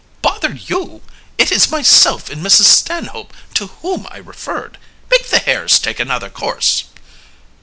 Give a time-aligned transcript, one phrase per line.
[0.23, 1.03] "Bother you!
[1.37, 2.63] It is myself and Mrs.
[2.63, 4.79] Stanhope to whom I referred.
[5.11, 6.85] Make the hares take another course."